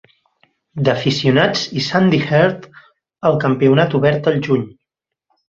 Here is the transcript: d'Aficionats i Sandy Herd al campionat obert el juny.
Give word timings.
d'Aficionats 0.87 1.67
i 1.81 1.83
Sandy 1.89 2.21
Herd 2.31 2.65
al 3.31 3.39
campionat 3.47 3.97
obert 4.01 4.31
el 4.33 4.41
juny. 4.49 4.69